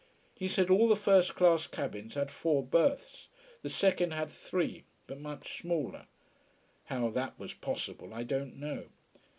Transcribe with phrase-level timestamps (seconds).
[0.33, 3.27] He said all the first class cabins had four berths
[3.61, 6.07] the second had three, but much smaller.
[6.85, 8.85] How that was possible I don't know.